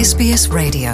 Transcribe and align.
SBS 0.00 0.42
Radio. 0.52 0.92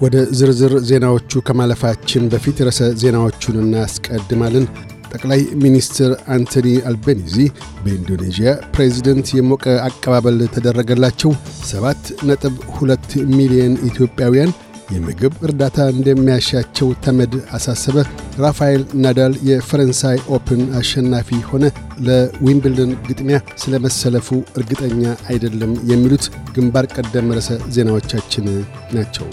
ወደ 0.00 0.16
ዝርዝር 0.30 0.72
ዜናዎቹ 0.88 1.40
ከማለፋችን 1.48 2.28
በፊት 2.32 2.58
ርዕሰ 2.66 2.80
ዜናዎቹን 3.02 3.56
እናስቀድማለን። 3.62 4.66
ጠቅላይ 5.12 5.40
ሚኒስትር 5.64 6.10
አንቶኒ 6.34 6.68
አልቤኒዚ 6.90 7.36
በኢንዶኔዥያ 7.82 8.50
ፕሬዚደንት 8.74 9.28
የሞቀ 9.38 9.64
አቀባበል 9.88 10.38
ተደረገላቸው። 10.54 11.32
ሰባት 11.72 12.02
ነጥብ 12.28 12.56
ሁለት 12.76 13.08
ሚሊዮን 13.38 13.74
ኢትዮጵያውያን 13.90 14.52
የምግብ 14.90 15.34
እርዳታ 15.42 15.78
እንደሚያሻቸው 15.92 16.88
ተመድ 17.04 17.34
አሳሰበ። 17.56 17.96
ራፋኤል 18.38 18.82
ናዳል 19.02 19.34
የፈረንሳይ 19.48 20.18
ኦፕን 20.36 20.62
አሸናፊ 20.78 21.38
ሆነ። 21.50 21.64
ለዊምብልደን 22.06 22.92
ግጥሚያ 23.08 23.38
ስለ 23.62 23.82
መሰለፉ 23.86 24.28
እርግጠኛ 24.58 25.02
አይደለም። 25.30 25.72
የሚሉት 25.90 26.26
ግንባር 26.56 26.88
ቀደም 26.96 27.32
ርዕሰ 27.36 27.50
ዜናዎቻችን 27.76 28.46
ናቸው። 28.94 29.28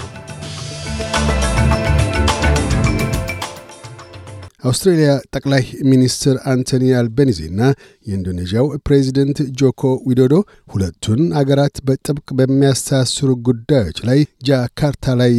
አውስትሬልያ 4.67 5.09
ጠቅላይ 5.35 5.63
ሚኒስትር 5.89 6.35
አንቶኒ 6.51 6.83
አልቤኒዚና 6.99 7.61
የኢንዶኔዥያው 8.07 8.67
ፕሬዚደንት 8.87 9.39
ጆኮ 9.59 9.81
ዊዶዶ 10.09 10.35
ሁለቱን 10.73 11.21
አገራት 11.41 11.77
በጥብቅ 11.87 12.27
በሚያስተሳስሩ 12.39 13.29
ጉዳዮች 13.47 13.99
ላይ 14.09 14.19
ጃካርታ 14.49 15.15
ላይ 15.21 15.35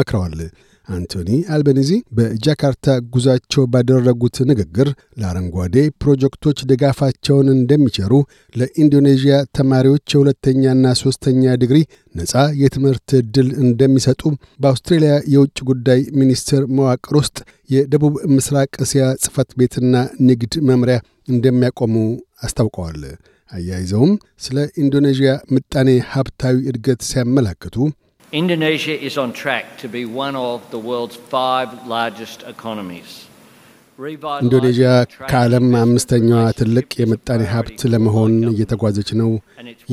መክረዋል። 0.00 0.36
አንቶኒ 0.88 1.30
አልቤኒዚ 1.54 1.90
በጃካርታ 2.18 2.84
ጉዟቸው 3.14 3.64
ባደረጉት 3.72 4.36
ንግግር 4.50 4.88
ለአረንጓዴ 5.20 5.74
ፕሮጀክቶች 6.02 6.58
ድጋፋቸውን 6.70 7.48
እንደሚቸሩ፣ 7.54 8.12
ለኢንዶኔዥያ 8.54 9.36
ተማሪዎች 9.58 10.06
የሁለተኛና 10.14 10.94
ሦስተኛ 11.02 11.54
ዲግሪ 11.62 11.80
ነፃ 12.14 12.32
የትምህርት 12.62 13.08
ዕድል 13.20 13.48
እንደሚሰጡ፣ 13.64 14.22
በአውስትሬልያ 14.62 15.14
የውጭ 15.34 15.58
ጉዳይ 15.70 16.02
ሚኒስቴር 16.20 16.64
መዋቅር 16.78 17.16
ውስጥ 17.20 17.38
የደቡብ 17.70 18.16
ምስራቅ 18.34 18.72
እስያ 18.86 19.04
ጽሕፈት 19.22 19.50
ቤትና 19.60 19.94
ንግድ 20.28 20.54
መምሪያ 20.70 20.98
እንደሚያቆሙ 21.28 21.94
አስታውቀዋል። 22.42 23.02
አያይዘውም 23.50 24.12
ስለ 24.44 24.58
ኢንዶኔዥያ 24.82 25.30
ምጣኔ 25.54 25.90
ሀብታዊ 26.10 26.56
እድገት 26.70 27.00
ሲያመላክቱ 27.08 27.76
Indonesia 28.32 28.92
is 28.92 29.16
on 29.16 29.32
track 29.32 29.78
to 29.78 29.88
be 29.88 30.04
one 30.04 30.36
of 30.36 30.70
the 30.70 30.78
world's 30.80 31.16
five 31.28 31.68
largest 31.88 32.38
economies. 32.46 33.10
ኢንዶኔዥያ 34.42 34.88
ከዓለም 35.30 35.64
አምስተኛዋ 35.78 36.40
ትልቅ 36.58 36.90
የምጣኔ 37.00 37.42
ሀብት 37.52 37.80
ለመሆን 37.92 38.34
እየተጓዘች 38.50 39.08
ነው። 39.20 39.30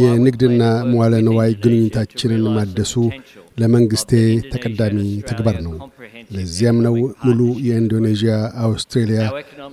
የንግድና 0.02 0.62
መዋለ 0.90 1.14
ንዋይ 1.28 1.52
ግንኙነታችንን 1.64 2.44
ማደሱ 2.58 2.94
ለመንግሥቴ 3.62 4.12
ተቀዳሚ 4.54 4.98
ተግባር 5.30 5.58
ነው። 5.68 5.74
ለዚያም 6.36 6.78
ነው 6.88 6.96
ሙሉ 7.26 7.40
የኢንዶኔዥያ 7.68 8.36
አውስትሬልያ 8.66 9.24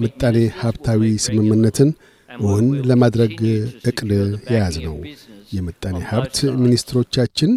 ምጣኔ 0.04 0.38
ሀብታዊ 0.62 1.10
ስምምነትን 1.26 1.90
እውን 2.28 2.68
ለማድረግ 2.90 3.36
ዕቅድ 3.90 4.12
የያዝ 4.52 4.78
ነው። 4.88 4.96
የምጣኔ 5.52 5.98
ሀብት 6.12 6.36
ሚኒስትሮቻችን 6.64 7.52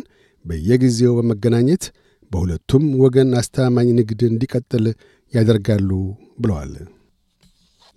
በየጊዜው 0.46 1.14
በመገናኘት 1.18 1.86
በሁለቱም 2.32 2.86
ወገን 3.02 3.32
አስተማማኝ 3.40 3.90
ንግድ 3.98 4.22
እንዲቀጥል 4.30 4.86
ያደርጋሉ 5.34 5.90
ብለዋል። 6.40 6.74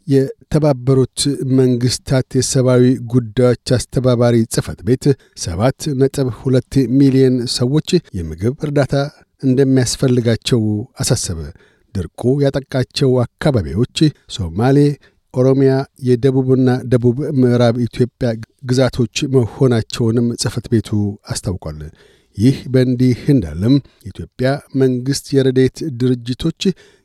የተባበሩት 0.06 1.20
መንግሥታት 1.58 2.28
የሰብአዊ 2.38 2.84
ጉዳዮች 3.12 3.72
አስተባባሪ 3.76 4.36
ጽሕፈት 4.54 4.80
ቤት 4.88 5.04
ሰባት 5.38 5.80
ነጥብ 6.00 6.28
ሁለት 6.38 6.74
ሚሊዮን 6.98 7.36
ሰዎች 7.56 7.88
የምግብ 8.18 8.54
እርዳታ 8.66 8.94
እንደሚያስፈልጋቸው 9.42 10.62
አሳሰበ። 11.02 11.40
ድርቁ 11.94 12.22
ያጠቃቸው 12.44 13.10
አካባቢዎች 13.24 13.98
ሶማሌ፣ 14.36 14.78
ኦሮሚያ፣ 15.34 15.72
የደቡብና 16.08 16.68
ደቡብ 16.92 17.18
ምዕራብ 17.40 17.76
ኢትዮጵያ 17.86 18.28
ግዛቶች 18.64 19.16
መሆናቸውንም 19.34 20.28
ጽሕፈት 20.42 20.66
ቤቱ 20.72 20.88
አስታውቋል። 21.32 21.80
ይህ 22.38 22.56
በእንዲህ 22.72 23.20
እንዳለም 23.32 23.74
የኢትዮጵያ 24.04 24.48
መንግሥት 24.80 25.26
የረዴት 25.36 25.78
ድርጅቶች 26.00 26.62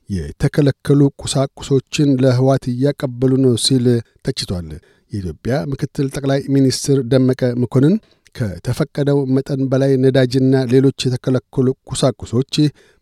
የተከለከሉ 0.10 1.02
ቁሳቁሶችን 1.22 2.10
ለህዋት 2.24 2.64
እያቀበሉ 2.72 3.32
ነው 3.44 3.54
ሲል 3.66 3.86
ተችቷል። 4.26 4.68
የኢትዮጵያ 5.12 5.56
ምክትል 5.72 6.08
ጠቅላይ 6.16 6.42
ሚኒስትር 6.56 7.00
ደመቀ 7.12 7.42
መኮንን 7.64 7.96
ከተፈቀደው 8.36 9.20
መጠን 9.36 9.62
በላይ 9.72 9.92
ነዳጅና 10.04 10.62
ሌሎች 10.72 11.00
የተከለከሉ 11.06 11.68
ቁሳቁሶች 11.90 12.54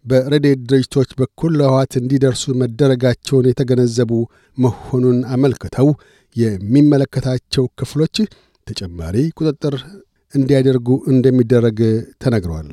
በረዴት 0.06 0.60
ድርጅቶች 0.70 1.10
በኩል 1.20 1.52
ለህዋት 1.60 1.94
እንዲደርሱ 2.02 2.54
መደረጋቸውን 2.62 3.50
የተገነዘቡ 3.50 4.12
መሆኑን 4.58 5.20
አመልክተው 5.36 5.90
የሚመለከታቸው 6.36 7.66
ክፍሎች 7.80 8.18
ተጨማሪ 8.68 9.16
ቁጥጥር 9.40 9.76
እንዲያደርጉ 10.34 10.90
እንደሚደረግ 11.12 11.80
ተናግረዋል። 12.24 12.72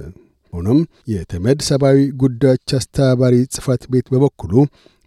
ሆኖም 0.53 0.79
የተመድ 1.13 1.59
ሰብአዊ 1.67 1.99
ጉዳዮች 2.23 2.75
አስተባባሪ 2.79 3.35
ጽሕፈት 3.55 3.83
ቤት 3.93 4.07
በበኩሉ 4.13 4.53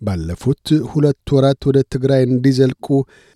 ባለፉት 0.01 0.67
ሁለት 0.91 1.31
ወራት 1.35 1.61
ወደ 1.69 1.79
ትግራይ 1.93 2.21
እንዲዘልቁ 2.27 2.87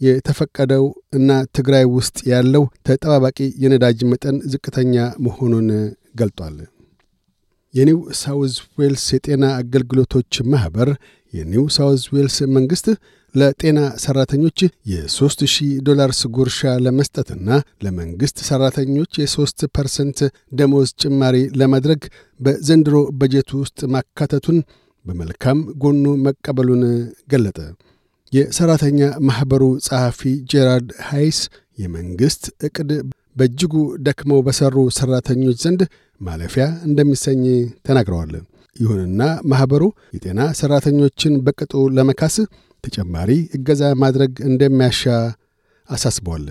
የተፈቀደው 0.02 0.86
እና 1.14 1.30
ትግራይ 1.58 1.86
ውስጥ 1.96 2.18
ያለው 2.32 2.64
ተጠባባቂ 2.88 3.40
የነዳጅ 3.64 4.00
መጠን 4.12 4.38
ዝቅተኛ 4.54 4.96
መሆኑን 5.28 5.68
ገልጧል። 6.22 6.58
የኒው 7.74 8.00
ሳውዝ 8.20 8.54
ዌልስ 8.80 9.06
የጤና 9.14 9.46
አገልግሎቶች 9.60 10.34
ማኅበር 10.52 10.90
የኒው 11.34 11.66
ሳውዝ 11.76 12.04
ዌልስ 12.14 12.38
መንግሥት 12.56 12.88
ለጤና 13.36 13.80
የሦስት 14.90 15.40
ሺህ 15.54 15.72
ዶላርስ 15.88 16.20
ጉርሻ 16.36 16.72
ለመስጠትና 16.86 17.50
ለመንግሥት 17.86 18.38
ሠራተኞች 18.48 19.12
የሦስት 19.22 19.60
percent 19.76 20.20
ደሞዝ 20.54 20.92
ጭማሪ 21.02 21.38
ለማድረግ 21.62 22.02
በዘንድሮ 22.40 22.96
በጀት 23.20 23.52
ውስጥ 23.60 23.80
ማካተቱን 23.96 24.60
በመልካም 25.06 25.60
ጎኑ 25.82 26.06
መቀበሉን 26.26 26.84
ገለጠ። 27.32 27.60
የሠራተኛ 28.34 29.00
ማኅበሩ 29.28 29.64
ጸሐፊ 29.86 30.22
ጄራርድ 30.52 30.90
ሃይስ 31.10 31.40
የመንግሥት 31.78 32.44
ዕቅድ 32.68 32.90
በእጅጉ 33.36 33.74
ደክመው 34.06 34.40
በሠሩ 34.46 34.76
ሠራተኞች 34.98 35.58
ዘንድ 35.64 35.82
ማለፊያ 36.22 36.66
እንደሚሰኝ 36.88 37.42
ተናግረዋል። 37.88 38.34
ይሁንና 38.76 39.22
ማኅበሩ 39.52 39.84
የጤና 40.16 40.42
ሠራተኞችን 40.60 41.34
በቅጡ 41.46 41.74
ለመካስ 41.98 42.36
ተጨማሪ 42.86 43.32
እገዛ 43.58 43.84
ማድረግ 44.04 44.34
እንደሚያሻ 44.50 45.04
አሳስበዋል። 45.90 46.46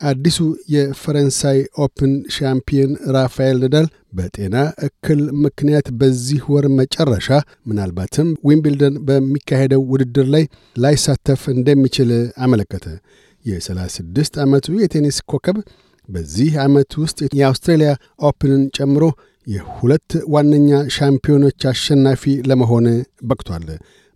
አዲሱ 0.00 0.38
የፈረንሳይ 0.74 1.58
ኦፕን 1.84 2.12
ሻምፒዮን 2.36 2.92
ራፋኤል 3.16 3.56
ናዳል 3.62 3.86
በጤና 4.14 4.56
እክል 4.86 5.20
ምክንያት 5.44 5.86
በዚህ 6.00 6.42
ወር 6.52 6.66
መጨረሻ 6.78 7.28
ምናልባትም 7.68 8.28
ዊምብልደን 8.48 8.96
በሚካሄደው 9.08 9.82
ውድድር 9.92 10.26
ላይ 10.34 10.44
ላይሳተፍ 10.76 11.42
እንደሚችል 11.54 12.10
አመለከተ። 12.44 12.86
የ36 13.44 14.38
ዓመቱ 14.44 14.66
የቴኒስ 14.82 15.18
ኮከብ 15.30 15.56
በዚህ 16.08 16.52
ዓመት 16.62 16.92
ውስጥ 17.02 17.18
የአውስትሬልያ 17.38 17.90
ኦፕንን 18.28 18.62
ጨምሮ 18.76 19.04
የሁለት 19.46 20.12
ዋነኛ 20.34 20.70
ሻምፒዮኖች 20.96 21.62
አሸናፊ 21.70 22.22
ለመሆን 22.50 22.86
በቅቷል። 23.28 23.66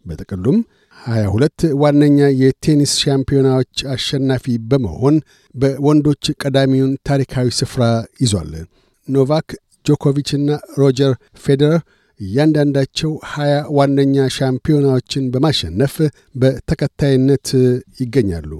በጥቅሉም 0.04 0.58
22 0.98 1.64
ዋነኛ 1.82 2.18
የቴኒስ 2.40 2.92
ሻምፒዮናዎች 3.02 3.84
አሸናፊ 3.94 4.44
በመሆን 4.70 5.16
በወንዶች 5.54 6.24
ቀዳሚውን 6.42 6.92
ታሪካዊ 7.08 7.48
ስፍራ 7.58 7.84
ይዟል። 8.22 8.52
ኖቫክ 9.08 9.48
ጆኮቪችና 9.86 10.48
ሮጀር 10.80 11.12
ፌዴረር 11.44 11.78
እያንዳንዳቸው 12.20 13.12
20 13.32 13.70
ዋነኛ 13.76 14.26
ሻምፒዮናዎችን 14.36 15.30
በማሸነፍ 15.34 15.94
በተከታይነት 16.42 17.48
ይገኛሉ። 18.00 18.50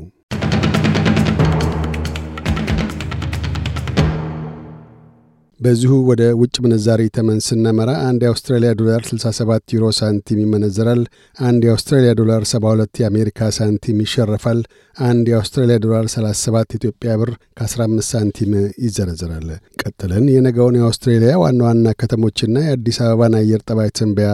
በዚሁ 5.61 5.93
ወደ 6.09 6.23
ውጭ 6.41 6.57
ምንዛሪ 6.65 7.03
ተመን 7.17 7.39
ስነመራ 7.47 7.91
አንድ 8.09 8.21
የአውስትራሊያ 8.25 8.71
ዶላር 8.81 9.01
67 9.09 9.73
ዩሮ 9.75 9.87
ሳንቲም 9.99 10.41
ይመነዘራል። 10.43 11.01
አንድ 11.39 11.63
የአውስትራሊያ 11.67 12.11
ዶላር 12.21 12.43
72 12.51 13.01
የአሜሪካ 13.03 13.49
ሳንቲም 13.57 14.03
ይሸረፋል። 14.05 14.61
አንድ 14.97 15.27
የአውስትራሊያ 15.33 15.79
ዶላር 15.85 16.07
37 16.15 16.77
ኢትዮጵያ 16.79 17.17
ብር 17.23 17.31
ከ15 17.59 18.05
ሳንቲም 18.11 18.53
ይዘረዘራል። 18.85 19.49
ቀጥለን 19.83 20.27
የነገውን 20.35 20.79
የአውስትሬሊያ 20.81 21.33
ዋና 21.43 21.63
ዋና 21.69 21.95
ከተሞችና 22.01 22.57
የአዲስ 22.67 23.01
አበባን 23.07 23.37
አየር 23.41 23.63
ጠባይ 23.69 23.91
ትንበያ 23.99 24.31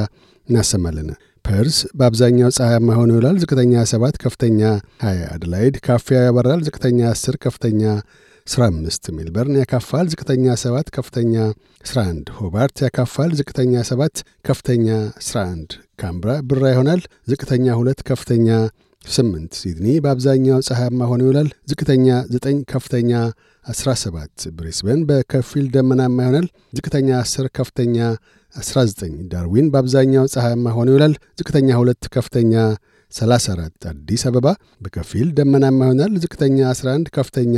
እናሰማለን። 0.48 1.08
ፐርስ 1.44 1.78
በአብዛኛው 1.98 2.50
ፀሐያማ 2.56 2.90
ሆኖ 2.98 3.10
ይውላል። 3.14 3.38
ዝቅተኛ 3.42 3.72
7 3.90 4.20
ከፍተኛ 4.22 4.60
20። 5.04 5.24
አደላይድ 5.32 5.74
ካፊያ 5.86 6.20
ያበራል። 6.26 6.60
ዝቅተኛ 6.68 7.00
10 7.12 7.36
ከፍተኛ 7.44 7.82
15። 8.46 9.08
ሜልበርን 9.16 9.56
ያካፋል። 9.58 10.06
ዝቅተኛ 10.12 10.44
7 10.62 10.88
ከፍተኛ 10.96 11.34
11። 11.84 12.32
ሆባርት 12.38 12.76
ያካፋል። 12.84 13.30
ዝቅተኛ 13.38 13.74
7 13.90 14.16
ከፍተኛ 14.44 14.86
11። 15.20 15.70
ካምብራ 16.00 16.30
ብራ 16.50 16.62
ይሆናል። 16.72 17.00
ዝቅተኛ 17.28 17.66
2 17.78 18.02
ከፍተኛ 18.10 18.48
8። 19.04 19.56
ሲድኒ 19.60 19.86
በአብዛኛው 20.04 20.58
ፀሐያማ 20.68 21.00
ሆኖ 21.10 21.20
ይውላል። 21.26 21.48
ዝቅተኛ 21.70 22.06
9 22.34 22.60
ከፍተኛ 22.72 23.12
17። 23.66 24.46
ብሪስበን 24.56 25.00
በከፊል 25.08 25.66
ደመናማ 25.74 26.18
ይሆናል። 26.24 26.46
ዝቅተኛ 26.76 27.08
10 27.22 27.48
ከፍተኛ 27.58 27.96
19 28.54 29.16
ዳርዊን 29.32 29.66
በአብዛኛው 29.72 30.26
ፀሐያማ 30.34 30.66
ሆኖ 30.76 30.88
ይውላል። 30.92 31.14
ዝቅተኛ 31.40 31.68
2 31.78 32.10
ከፍተኛ 32.16 32.54
34 33.12 33.88
አዲስ 33.90 34.22
አበባ 34.28 34.46
በከፊል 34.84 35.28
ደመናማ 35.34 35.80
ይሆናል። 35.88 36.12
ዝቅተኛ 36.22 36.58
11 36.74 37.10
ከፍተኛ 37.16 37.56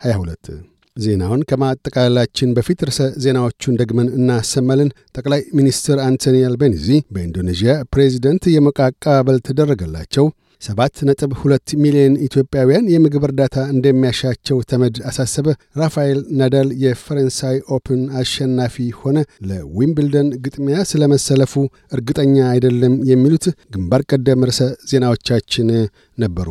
22 0.00 0.52
ዜናውን 0.96 1.42
ከማጠቃለላችን 1.50 2.54
በፊት 2.56 2.80
ርዕሰ 2.86 3.02
ዜናዎቹን 3.22 3.78
ደግመን 3.80 4.08
እናሰማለን። 4.16 4.88
ጠቅላይ 5.16 5.42
ሚኒስትር 5.58 5.98
አንቶኒ 6.06 6.36
አልቤኒዚ 6.48 6.86
በኢንዶኔዥያ 7.14 7.74
ፕሬዚደንት 7.92 8.44
የሞቀ 8.54 8.78
አቀባበል 8.88 9.38
ተደረገላቸው። 9.48 10.26
ሰባት 10.62 10.96
ነጥብ 11.08 11.30
ሁለት 11.40 11.68
ሚሊዮን 11.82 12.16
ኢትዮጵያውያን 12.26 12.88
የምግብ 12.92 13.22
እርዳታ 13.28 13.56
እንደሚያሻቸው 13.74 14.58
ተመድ 14.70 14.96
አሳሰበ። 15.10 15.46
ራፋኤል 15.76 16.20
ናዳል 16.40 16.68
የፈረንሳይ 16.82 17.56
ኦፕን 17.76 18.02
አሸናፊ 18.20 18.88
ሆነ። 19.00 19.16
ለዊምብልደን 19.50 20.28
ግጥሚያ 20.44 20.84
ስለመሰለፉ 20.90 21.54
እርግጠኛ 21.92 22.36
አይደለም። 22.50 22.96
የሚሉት 23.10 23.46
ግንባር 23.74 24.04
ቀደም 24.10 24.46
ርዕሰ 24.50 24.60
ዜናዎቻችን 24.92 25.70
ነበሩ። 26.18 26.50